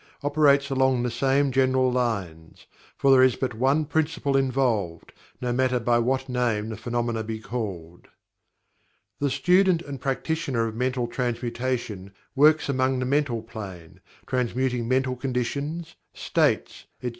operates 0.23 0.71
along 0.71 1.03
the 1.03 1.11
same 1.11 1.51
general 1.51 1.91
lines, 1.91 2.65
for 2.97 3.11
there 3.11 3.21
is 3.21 3.35
but 3.35 3.53
one 3.53 3.85
principle 3.85 4.35
involved, 4.35 5.11
no 5.39 5.53
matter 5.53 5.79
by 5.79 5.99
what 5.99 6.27
name 6.27 6.69
the 6.69 6.75
phenomena 6.75 7.21
be 7.23 7.39
called. 7.39 8.07
The 9.19 9.29
student 9.29 9.83
and 9.83 10.01
practitioner 10.01 10.65
of 10.65 10.73
Mental 10.73 11.05
Transmutation 11.05 12.13
works 12.35 12.67
among 12.67 12.97
the 12.97 13.05
Mental 13.05 13.43
Plane, 13.43 13.99
transmuting 14.25 14.87
mental 14.87 15.15
conditions, 15.15 15.93
states, 16.15 16.87
etc. 17.03 17.09